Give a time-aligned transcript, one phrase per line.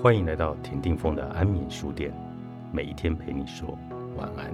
[0.00, 2.12] 欢迎来到田定峰的安眠书店，
[2.72, 3.78] 每一天陪你说
[4.16, 4.52] 晚安。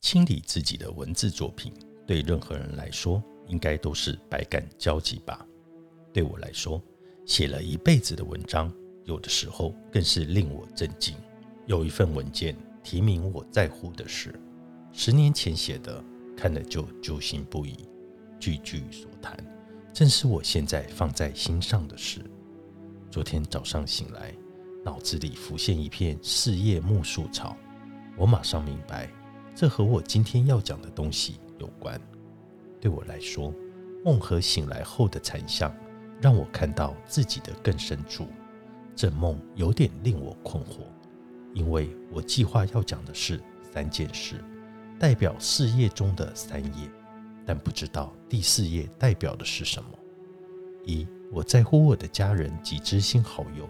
[0.00, 1.72] 清理自己的文字作品，
[2.06, 5.44] 对任何人来说，应该都是百感交集吧。
[6.12, 6.80] 对我来说，
[7.26, 8.72] 写了一辈子的文章，
[9.04, 11.14] 有的时候更是令我震惊。
[11.66, 14.38] 有一份文件提名我在乎的事，
[14.92, 16.04] 十年前写的，
[16.36, 17.88] 看了就揪心不已，
[18.38, 19.34] 句句所谈，
[19.92, 22.20] 正是我现在放在心上的事。
[23.10, 24.34] 昨天早上醒来，
[24.84, 27.56] 脑子里浮现一片四叶木树草，
[28.18, 29.08] 我马上明白，
[29.54, 31.98] 这和我今天要讲的东西有关。
[32.78, 33.54] 对我来说，
[34.04, 35.74] 梦和醒来后的残像，
[36.20, 38.26] 让我看到自己的更深处。
[38.94, 40.84] 这梦有点令我困惑。
[41.54, 43.40] 因为我计划要讲的是
[43.72, 44.42] 三件事，
[44.98, 46.90] 代表四页中的三页，
[47.46, 49.88] 但不知道第四页代表的是什么。
[50.84, 53.68] 一，我在乎我的家人及知心好友，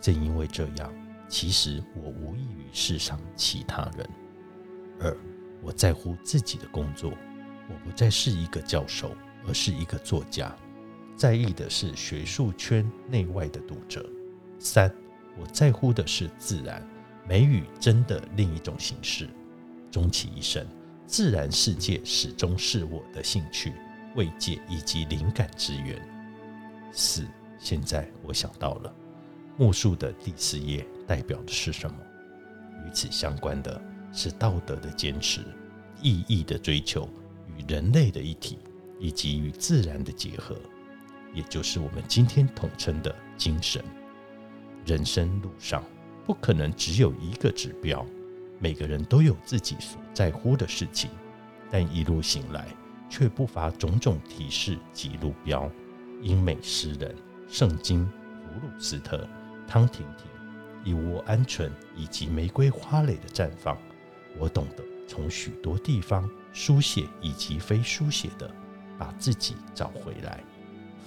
[0.00, 0.92] 正因为这样，
[1.28, 4.08] 其实我无异于世上其他人。
[5.00, 5.14] 二，
[5.60, 7.12] 我在乎自己的工作，
[7.68, 9.10] 我不再是一个教授，
[9.46, 10.56] 而是一个作家，
[11.16, 14.08] 在意的是学术圈内外的读者。
[14.58, 14.90] 三，
[15.38, 16.82] 我在乎的是自然。
[17.28, 19.28] 美与真的另一种形式，
[19.90, 20.64] 终其一生，
[21.06, 23.72] 自然世界始终是我的兴趣、
[24.14, 26.00] 慰藉以及灵感之源。
[26.92, 27.26] 四，
[27.58, 28.94] 现在我想到了，
[29.56, 31.96] 木树的第四页代表的是什么？
[32.86, 33.82] 与此相关的
[34.12, 35.40] 是道德的坚持、
[36.00, 37.08] 意义的追求
[37.48, 38.58] 与人类的一体，
[39.00, 40.56] 以及与自然的结合，
[41.34, 43.84] 也就是我们今天统称的精神。
[44.84, 45.82] 人生路上。
[46.26, 48.04] 不可能只有一个指标，
[48.58, 51.08] 每个人都有自己所在乎的事情，
[51.70, 52.66] 但一路醒来，
[53.08, 55.70] 却不乏种种提示及路标。
[56.22, 57.14] 英美诗人、
[57.46, 59.28] 圣经、普鲁斯特、
[59.68, 60.26] 汤婷婷、
[60.82, 63.78] 一窝鹌鹑以及玫瑰花蕾的绽放，
[64.36, 68.50] 我懂得从许多地方书写以及非书写的，
[68.98, 70.42] 把自己找回来。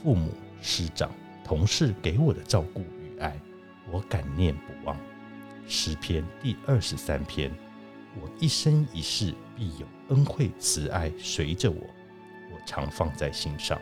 [0.01, 0.31] 父母、
[0.61, 1.11] 师长、
[1.43, 3.37] 同事给我的照顾与爱。
[3.91, 4.97] 我感念不忘，
[5.67, 7.51] 诗篇第二十三篇。
[8.19, 11.77] 我一生一世必有恩惠慈爱随着我，
[12.51, 13.79] 我常放在心上，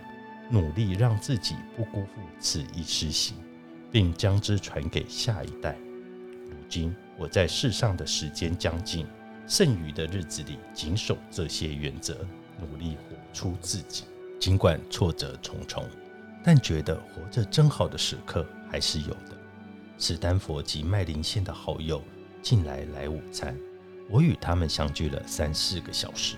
[0.50, 3.36] 努力让自己不辜负此一施行，
[3.92, 5.76] 并将之传给下一代。
[6.50, 9.08] 如今我在世上的时间将近，
[9.48, 12.26] 剩余的日子里谨守这些原则，
[12.60, 14.04] 努力活出自己。
[14.40, 15.88] 尽管挫折重重，
[16.44, 19.37] 但觉得活着真好的时刻还是有的。
[20.00, 22.04] 史丹佛及麦林县的好友
[22.44, 23.58] 进来来午餐，
[24.08, 26.36] 我与他们相聚了三四个小时。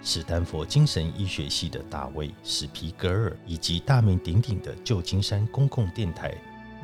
[0.00, 6.32] 史丹佛精神医学系的大卫·史皮格尔，以及大名鼎鼎的旧金山公共电台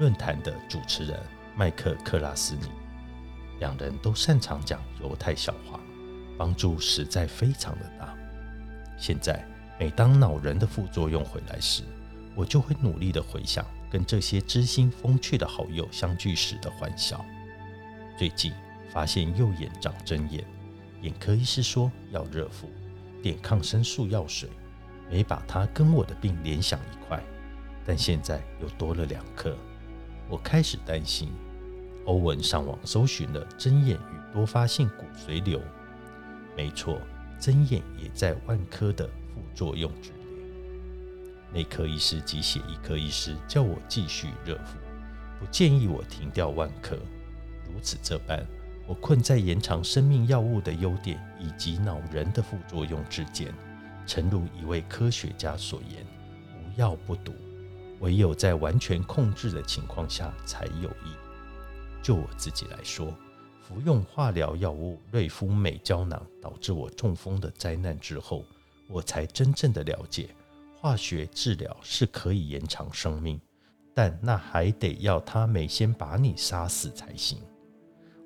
[0.00, 1.18] 论坛的主持人
[1.56, 2.66] 麦克·克拉斯尼，
[3.60, 5.78] 两人都擅长讲犹太笑话，
[6.36, 8.12] 帮助实在非常的大。
[8.96, 9.46] 现在，
[9.78, 11.84] 每当恼人的副作用回来时，
[12.34, 13.64] 我就会努力的回想。
[13.90, 17.24] 跟这些知心风趣的好友相聚时的欢笑。
[18.16, 18.52] 最近
[18.90, 20.44] 发现右眼长针眼，
[21.02, 22.68] 眼科医师说要热敷，
[23.22, 24.48] 点抗生素药水，
[25.10, 27.22] 没把它跟我的病联想一块，
[27.86, 29.56] 但现在又多了两颗，
[30.28, 31.30] 我开始担心。
[32.04, 35.60] 欧文上网搜寻了针眼与多发性骨髓瘤，
[36.56, 36.98] 没错，
[37.38, 40.10] 针眼也在万科的副作用之。
[41.52, 44.76] 内科医师及血液科医师叫我继续热敷，
[45.40, 46.96] 不建议我停掉万科。
[47.66, 48.46] 如此这般，
[48.86, 53.52] 我困在延长生命药物的优点以及恼人的副作用之间。
[54.06, 56.04] 诚如一位科学家所言
[56.56, 57.34] ：“无药不毒，
[58.00, 61.12] 唯有在完全控制的情况下才有益。”
[62.02, 63.14] 就我自己来说，
[63.60, 68.44] 服用化疗药物瑞夫美胶囊导致我中风的灾难之后，
[68.86, 70.30] 我才真正的了解。
[70.80, 73.40] 化学治疗是可以延长生命，
[73.92, 77.40] 但那还得要他没先把你杀死才行。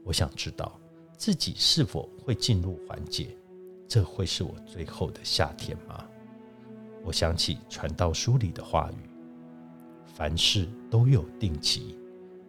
[0.04, 0.78] 我想知道
[1.16, 3.34] 自己是否会进入缓解，
[3.88, 6.06] 这会是我最后的夏天吗？
[7.02, 9.08] 我想起传道书里的话语：
[10.04, 11.98] 凡事都有定期，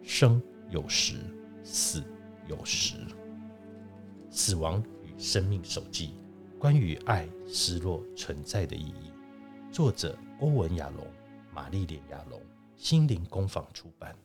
[0.02, 1.14] 生有时，
[1.62, 2.04] 死
[2.46, 2.96] 有时。
[4.28, 6.12] 死亡与生命手记，
[6.58, 9.13] 关于爱、失落、存在的意义。
[9.74, 11.04] 作者欧文·亚龙、
[11.52, 12.40] 玛丽莲·亚龙，
[12.76, 14.16] 心灵工坊出版。